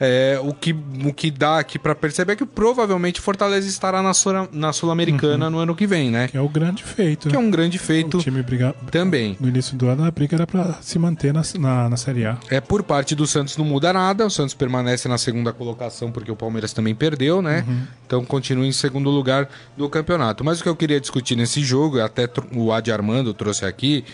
[0.00, 0.72] É, o, que,
[1.04, 5.48] o que dá aqui pra perceber é que provavelmente Fortaleza estará na, Sul- na Sul-Americana
[5.48, 6.26] no ano que vem, né?
[6.28, 7.28] Que é o grande feito.
[7.28, 8.74] Que é um grande feito O time briga...
[8.90, 9.36] também.
[9.38, 12.36] No início do ano, a briga era pra se manter na, na, na Série A.
[12.50, 16.30] É, por parte do Santos não muda nada, o Santos permanece na segunda colocação porque
[16.30, 17.64] o Palmeiras também perdeu, né?
[18.06, 20.44] Então continua em segundo lugar do campeonato.
[20.44, 24.04] Mas o que eu queria discutir nesse jogo, até o Adi Armando trouxe aqui,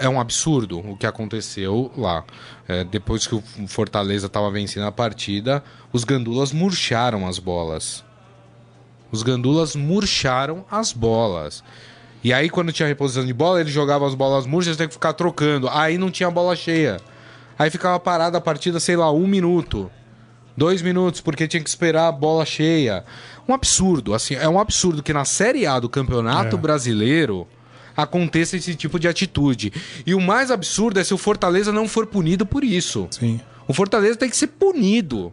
[0.00, 2.24] é um absurdo o que aconteceu lá.
[2.68, 8.04] É, depois que o Fortaleza estava vencendo a partida, os gandulas murcharam as bolas.
[9.10, 11.62] Os gandulas murcharam as bolas.
[12.24, 15.12] E aí, quando tinha reposição de bola, ele jogava as bolas murchas, tem que ficar
[15.12, 15.68] trocando.
[15.68, 16.98] Aí não tinha bola cheia.
[17.58, 19.90] Aí ficava parada a partida, sei lá, um minuto.
[20.56, 23.04] Dois minutos, porque tinha que esperar a bola cheia.
[23.48, 26.58] Um absurdo, assim, é um absurdo que na Série A do Campeonato É.
[26.58, 27.46] Brasileiro
[27.96, 29.72] aconteça esse tipo de atitude.
[30.06, 33.06] E o mais absurdo é se o Fortaleza não for punido por isso.
[33.10, 33.40] Sim.
[33.68, 35.32] O Fortaleza tem que ser punido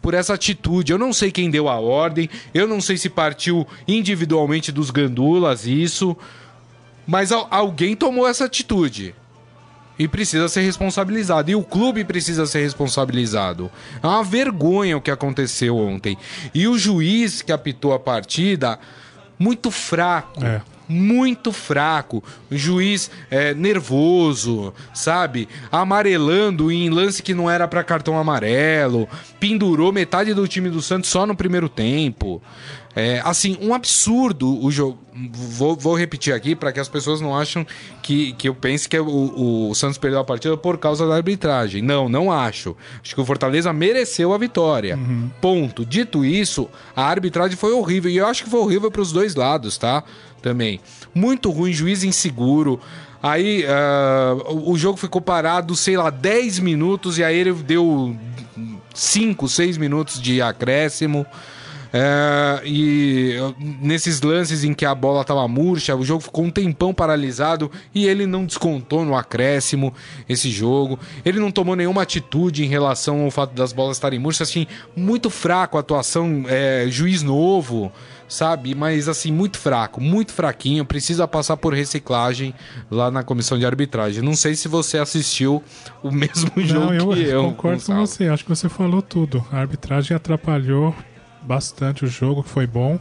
[0.00, 0.90] por essa atitude.
[0.92, 5.66] Eu não sei quem deu a ordem, eu não sei se partiu individualmente dos gandulas
[5.66, 6.16] isso,
[7.06, 9.14] mas al- alguém tomou essa atitude.
[9.98, 11.50] E precisa ser responsabilizado.
[11.50, 13.70] E o clube precisa ser responsabilizado.
[14.02, 16.16] É uma vergonha o que aconteceu ontem.
[16.54, 18.80] E o juiz que apitou a partida,
[19.38, 20.42] muito fraco.
[20.44, 20.62] É.
[20.92, 22.22] Muito fraco.
[22.50, 25.48] Juiz é, nervoso, sabe?
[25.70, 29.08] Amarelando em lance que não era pra cartão amarelo.
[29.40, 32.42] Pendurou metade do time do Santos só no primeiro tempo.
[32.94, 34.98] É, assim, um absurdo o jogo.
[35.32, 37.66] Vou, vou repetir aqui para que as pessoas não acham
[38.02, 41.82] que, que eu pense que o, o Santos perdeu a partida por causa da arbitragem.
[41.82, 42.76] Não, não acho.
[43.02, 44.98] Acho que o Fortaleza mereceu a vitória.
[45.40, 45.84] Ponto.
[45.84, 48.10] Dito isso, a arbitragem foi horrível.
[48.10, 50.02] E eu acho que foi horrível para os dois lados, tá?
[50.42, 50.80] Também.
[51.14, 52.80] Muito ruim, juiz inseguro.
[53.22, 53.64] Aí
[54.48, 58.16] o o jogo ficou parado, sei lá, 10 minutos, e aí ele deu
[58.92, 61.24] 5, 6 minutos de acréscimo.
[61.92, 63.36] É, e
[63.80, 68.06] nesses lances em que a bola estava murcha, o jogo ficou um tempão paralisado e
[68.06, 69.92] ele não descontou no acréscimo
[70.26, 70.98] esse jogo.
[71.24, 74.48] Ele não tomou nenhuma atitude em relação ao fato das bolas estarem murchas.
[74.48, 77.92] Assim, muito fraco a atuação, é, juiz novo,
[78.26, 78.74] sabe?
[78.74, 80.86] Mas assim, muito fraco, muito fraquinho.
[80.86, 82.54] Precisa passar por reciclagem
[82.90, 84.22] lá na comissão de arbitragem.
[84.22, 85.62] Não sei se você assistiu
[86.02, 87.44] o mesmo jogo Não, eu, que eu.
[87.44, 88.28] concordo com você.
[88.28, 89.44] Acho que você falou tudo.
[89.52, 90.94] A arbitragem atrapalhou
[91.44, 92.98] bastante o jogo, que foi bom.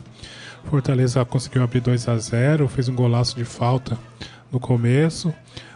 [0.70, 3.98] Fortaleza conseguiu abrir 2 a 0 fez um golaço de falta
[4.52, 5.34] no começo.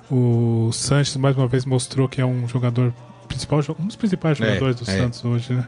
[0.10, 2.94] O Sanches mais uma vez mostrou que é um jogador
[3.28, 4.98] principal, um dos principais É, jogadores do é.
[4.98, 5.66] Santos hoje, né?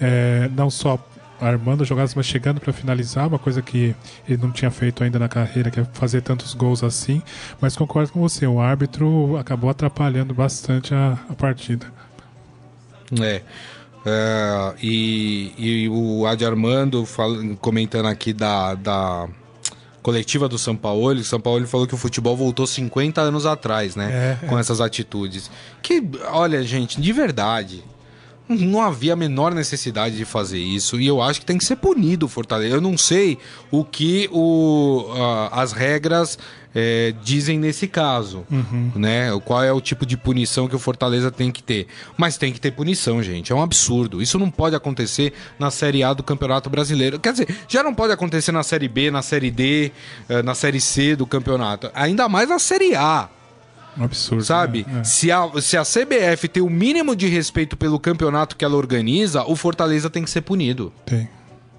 [0.00, 0.98] É, não só
[1.40, 3.96] armando jogadas, mas chegando para finalizar, uma coisa que
[4.28, 7.20] ele não tinha feito ainda na carreira, que é fazer tantos gols assim.
[7.60, 11.86] Mas concordo com você, o árbitro acabou atrapalhando bastante a, a partida.
[13.20, 13.42] É.
[14.04, 17.06] É, e, e o Adi Armando
[17.60, 19.28] comentando aqui da, da
[20.02, 23.94] coletiva do São Paulo, o São Paulo falou que o futebol voltou 50 anos atrás,
[23.94, 24.38] né?
[24.42, 25.50] É, com essas atitudes.
[25.80, 27.84] Que, olha, gente, de verdade.
[28.54, 31.76] Não havia a menor necessidade de fazer isso e eu acho que tem que ser
[31.76, 32.74] punido o Fortaleza.
[32.74, 33.38] Eu não sei
[33.70, 36.38] o que o, a- as regras
[36.74, 38.46] é, dizem nesse caso,
[38.96, 39.28] né?
[39.44, 41.86] Qual é o tipo de punição que o Fortaleza tem que ter?
[42.16, 43.52] Mas tem que ter punição, gente.
[43.52, 44.22] É um absurdo.
[44.22, 47.20] Isso não pode acontecer na Série A do Campeonato Brasileiro.
[47.20, 49.92] Quer dizer, já não pode acontecer na Série B, na Série D,
[50.30, 51.90] eh, na Série C do campeonato.
[51.94, 53.28] Ainda mais na Série A.
[53.96, 54.42] Um absurdo.
[54.44, 54.86] Sabe?
[54.88, 55.00] né?
[55.00, 55.04] É.
[55.04, 59.44] Se, a, se a CBF tem o mínimo de respeito pelo campeonato que ela organiza,
[59.44, 61.28] o Fortaleza tem que ser punido, Tem.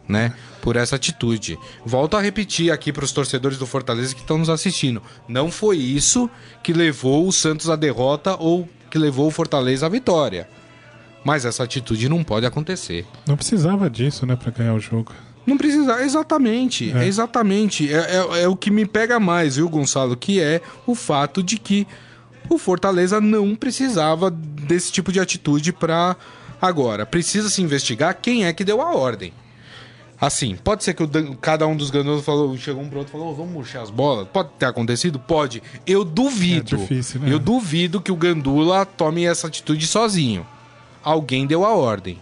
[0.08, 0.34] né?
[0.62, 1.58] Por essa atitude.
[1.86, 5.02] Volto a repetir aqui para os torcedores do Fortaleza que estão nos assistindo.
[5.28, 6.30] Não foi isso
[6.62, 10.48] que levou o Santos à derrota ou que levou o Fortaleza à vitória.
[11.26, 13.06] Mas essa atitude não pode acontecer.
[13.26, 15.14] Não precisava disso, né, pra ganhar o jogo.
[15.46, 17.06] Não precisa, exatamente, É.
[17.06, 17.94] exatamente.
[17.94, 20.16] É, é- é o que me pega mais, viu, Gonçalo?
[20.16, 21.86] Que é o fato de que
[22.50, 26.16] o Fortaleza não precisava desse tipo de atitude pra
[26.62, 27.06] agora.
[27.06, 29.34] Precisa se investigar quem é que deu a ordem.
[30.22, 31.10] Assim, pode ser que o
[31.42, 33.90] cada um dos gandulas falou, chegou um pro outro e falou, "Ô, vamos murchar as
[33.90, 34.26] bolas.
[34.32, 35.20] Pode ter acontecido?
[35.20, 35.62] Pode.
[35.86, 36.76] Eu duvido.
[36.76, 37.34] É difícil, né?
[37.34, 40.46] Eu duvido que o Gandula tome essa atitude sozinho.
[41.04, 42.18] Alguém deu a ordem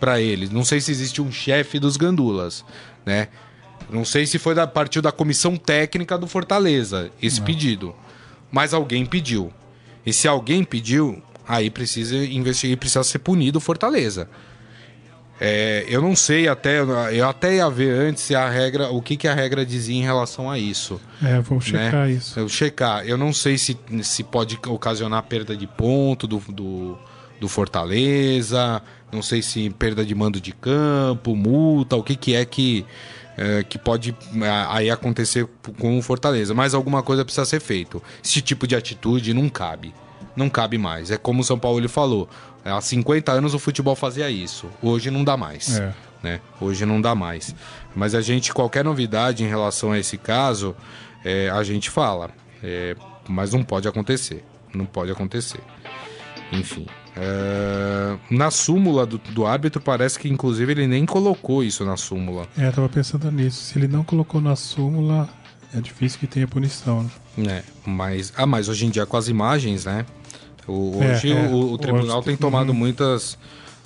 [0.00, 0.48] pra ele.
[0.50, 2.64] Não sei se existe um chefe dos gandulas,
[3.04, 3.28] né?
[3.90, 7.94] Não sei se foi da partiu da comissão técnica do Fortaleza esse pedido,
[8.50, 9.52] mas alguém pediu.
[10.04, 14.28] E se alguém pediu, aí precisa investigar, e precisa ser punido o Fortaleza.
[15.42, 19.16] É, eu não sei até, eu até ia ver antes se a regra, o que,
[19.16, 22.12] que a regra dizia em relação a isso É, vou checar né?
[22.12, 22.38] isso.
[22.38, 23.06] Eu checar.
[23.06, 26.98] Eu não sei se, se pode ocasionar perda de ponto do, do,
[27.40, 28.82] do Fortaleza.
[29.12, 32.86] Não sei se perda de mando de campo, multa, o que, que é que,
[33.36, 36.54] é, que pode é, aí acontecer com o Fortaleza.
[36.54, 38.02] Mas alguma coisa precisa ser feito.
[38.24, 39.92] Esse tipo de atitude não cabe.
[40.36, 41.10] Não cabe mais.
[41.10, 42.28] É como o São Paulo falou.
[42.64, 44.68] Há 50 anos o futebol fazia isso.
[44.82, 45.92] Hoje não dá mais É.
[46.22, 46.40] né?
[46.60, 47.54] Hoje não dá mais.
[47.96, 50.76] Mas a gente, qualquer novidade em relação a esse caso,
[51.24, 52.30] é, a gente fala.
[52.62, 52.94] É,
[53.28, 54.44] mas não pode acontecer.
[54.72, 55.60] Não pode acontecer.
[56.52, 56.86] Enfim.
[57.16, 62.46] É, na súmula do, do árbitro, parece que inclusive ele nem colocou isso na súmula.
[62.56, 63.62] É, eu tava pensando nisso.
[63.62, 65.28] Se ele não colocou na súmula,
[65.74, 67.02] é difícil que tenha punição.
[67.02, 67.10] Né?
[67.36, 67.62] né?
[67.84, 70.04] Mas, ah, mas hoje em dia com as imagens, né?
[70.66, 71.48] O- É, hoje é.
[71.48, 72.74] o, o tribunal Hoje- tem tomado Uhum.
[72.74, 73.36] muitas.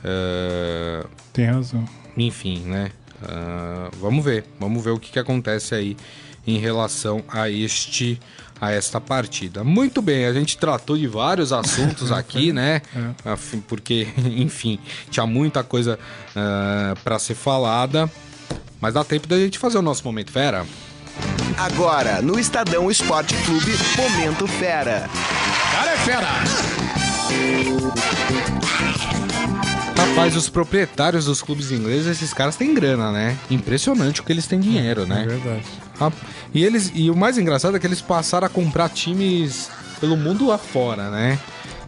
[0.03, 1.85] é, Tem razão.
[2.17, 2.91] enfim, né?
[3.23, 5.97] Ah, vamos ver, vamos ver o que, que acontece aí
[6.47, 8.21] em relação a este
[8.61, 9.63] a esta partida.
[9.65, 12.81] Muito bem, a gente tratou de vários assuntos aqui, né?
[13.25, 14.79] Afim- Porque, enfim,
[15.11, 15.99] tinha muita coisa
[17.03, 18.11] para ser falada,
[18.81, 20.65] mas dá tempo da gente fazer o nosso momento fera.
[21.57, 25.09] Agora, no Estadão Esporte Clube, Momento Fera.
[25.73, 26.29] Cara é fera!
[29.97, 33.37] Rapaz, os proprietários dos clubes ingleses, esses caras têm grana, né?
[33.51, 35.23] Impressionante o que eles têm dinheiro, né?
[35.23, 35.65] É verdade.
[36.53, 40.53] E, eles, e o mais engraçado é que eles passaram a comprar times pelo mundo
[40.53, 41.39] afora, né?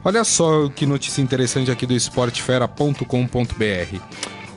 [0.05, 4.01] Olha só que notícia interessante aqui do esportefera.com.br.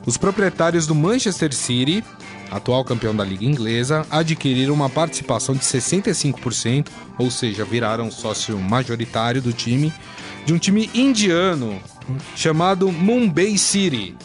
[0.06, 2.04] Os proprietários do Manchester City,
[2.52, 9.42] atual campeão da Liga Inglesa, adquiriram uma participação de 65%, ou seja, viraram sócio majoritário
[9.42, 9.94] do time,
[10.46, 11.82] de um time indiano
[12.36, 14.16] chamado Mumbai City.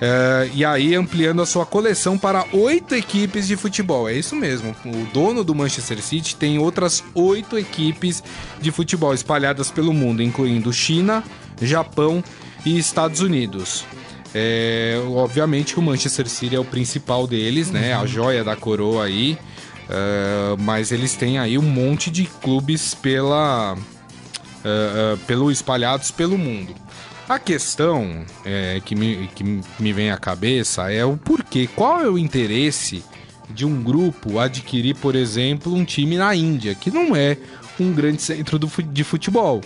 [0.00, 4.08] É, e aí ampliando a sua coleção para oito equipes de futebol.
[4.08, 4.74] É isso mesmo.
[4.84, 8.22] O dono do Manchester City tem outras oito equipes
[8.60, 11.22] de futebol espalhadas pelo mundo, incluindo China,
[11.60, 12.24] Japão
[12.64, 13.84] e Estados Unidos.
[14.34, 17.92] É, obviamente que o Manchester City é o principal deles, né?
[17.92, 19.36] A joia da coroa aí.
[19.88, 23.76] É, mas eles têm aí um monte de clubes pela,
[24.62, 26.74] eh, eh, pelo espalhados pelo mundo.
[27.30, 29.44] A questão eh, que, me, que
[29.78, 31.68] me vem à cabeça é o porquê.
[31.76, 33.04] Qual é o interesse
[33.48, 37.36] de um grupo adquirir, por exemplo, um time na Índia, que não é
[37.78, 39.60] um grande centro do de futebol?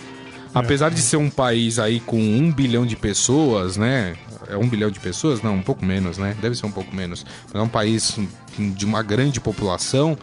[0.53, 4.15] Apesar de ser um país aí com um bilhão de pessoas, né?
[4.47, 5.41] É um bilhão de pessoas?
[5.41, 6.37] Não, um pouco menos, né?
[6.39, 7.25] Deve ser um pouco menos.
[7.45, 8.15] Mas é um país
[8.59, 10.15] de uma grande população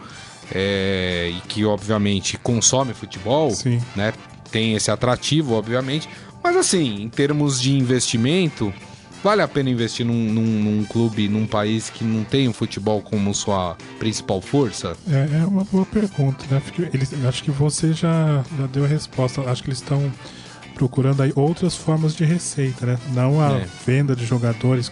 [0.49, 3.81] é, e que, obviamente, consome futebol, Sim.
[3.97, 4.13] né?
[4.49, 6.07] Tem esse atrativo, obviamente.
[6.43, 8.73] Mas, assim, em termos de investimento,
[9.23, 13.01] vale a pena investir num, num- num clube, num país que não tem o futebol
[13.01, 14.95] como sua principal força?
[15.09, 16.61] É, é uma boa pergunta, né?
[16.93, 19.41] Eles, acho que você já, já deu a resposta.
[19.49, 20.11] Acho que eles estão
[20.75, 22.97] procurando aí outras formas de receita, né?
[23.13, 23.67] Não a É.
[23.85, 24.91] venda de jogadores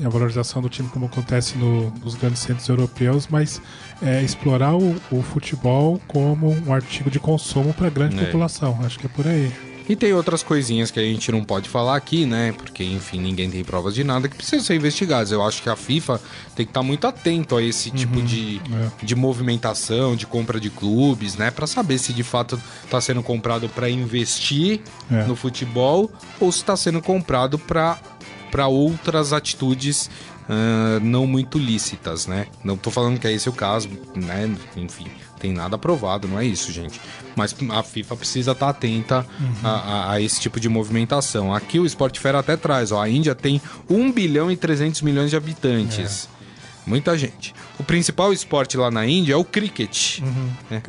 [0.00, 3.60] e a valorização do time como acontece no- nos grandes centros europeus, mas
[4.00, 8.24] é, explorar o, o futebol como um artigo de consumo para a grande É.
[8.24, 8.78] população.
[8.84, 9.52] Acho que é por aí.
[9.88, 12.52] E tem outras coisinhas que a gente não pode falar aqui, né?
[12.52, 15.32] Porque, enfim, ninguém tem provas de nada que precisam ser investigadas.
[15.32, 16.20] Eu acho que a FIFA
[16.54, 18.60] tem que estar muito atento a esse tipo de,
[19.00, 19.04] é.
[19.04, 21.50] de movimentação, de compra de clubes, né?
[21.50, 25.24] Pra saber se de fato tá sendo comprado pra investir É.
[25.24, 27.98] no futebol ou se tá sendo comprado pra
[28.50, 30.10] para outras atitudes
[30.48, 32.46] ah, não muito lícitas, né?
[32.62, 34.54] Não tô falando que é esse o caso, né?
[34.76, 35.06] Enfim,
[35.42, 37.00] tem nada aprovado, não é isso, gente.
[37.36, 39.26] Mas a FIFA precisa estar atenta
[39.62, 41.52] a, a- a esse tipo de movimentação.
[41.54, 45.30] Aqui o Sport Fair até traz, ó, a Índia tem 1 bilhão e 300 milhões
[45.30, 46.28] de habitantes.
[46.86, 47.54] Muita gente.
[47.78, 50.18] O principal esporte lá na Índia é o cricket.
[50.70, 50.82] né?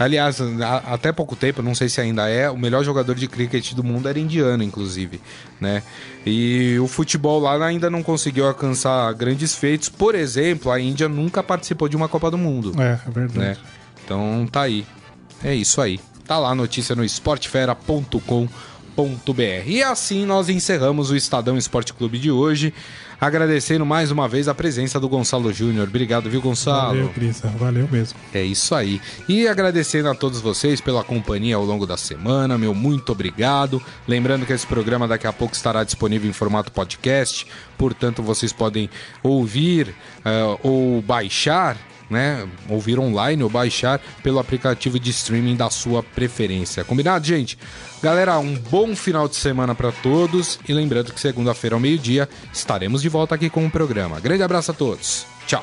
[0.00, 3.74] Aliás, a, até pouco tempo, não sei se ainda é, o melhor jogador de cricket
[3.74, 5.20] do mundo era indiano, inclusive,
[5.60, 5.82] né?
[6.24, 9.90] E o futebol lá ainda não conseguiu alcançar grandes feitos.
[9.90, 12.72] Por exemplo, a Índia nunca participou de uma Copa do Mundo.
[12.80, 13.38] É, é verdade.
[13.38, 13.56] Né?
[14.02, 14.86] Então tá aí.
[15.44, 16.00] É isso aí.
[16.26, 18.69] Tá lá a notícia no esportefera.com.br.
[19.66, 22.72] E assim nós encerramos o Estadão Esporte Clube de hoje.
[23.20, 25.86] Agradecendo mais uma vez a presença do Gonçalo Júnior.
[25.86, 26.96] Obrigado, viu, Gonçalo?
[26.96, 27.42] Valeu, Cris.
[27.58, 28.18] Valeu mesmo.
[28.32, 28.98] É isso aí.
[29.28, 32.56] E agradecendo a todos vocês pela companhia ao longo da semana.
[32.56, 33.82] Meu muito obrigado.
[34.08, 37.46] Lembrando que esse programa daqui a pouco estará disponível em formato podcast.
[37.76, 38.88] Portanto, vocês podem
[39.22, 41.76] ouvir uh, ou baixar
[42.10, 46.82] né, ouvir online ou baixar pelo aplicativo de streaming da sua preferência.
[46.82, 47.56] Combinado, gente?
[48.02, 53.02] Galera, um bom final de semana para todos e lembrando que segunda-feira ao meio-dia estaremos
[53.02, 54.18] de volta aqui com o programa.
[54.18, 55.26] Grande abraço a todos.
[55.46, 55.62] Tchau.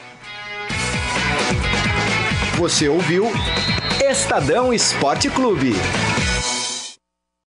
[2.57, 3.31] Você ouviu
[4.07, 5.73] Estadão Esporte Clube.